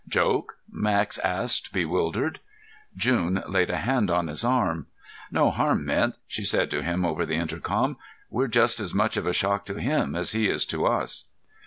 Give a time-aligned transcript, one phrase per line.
[0.07, 2.39] "Joke?" Max asked, bewildered.
[2.97, 4.87] June laid a hand on his arm.
[5.29, 7.97] "No harm meant," she said to him over the intercom.
[8.31, 11.25] "We're just as much of a shock to him as he is to us."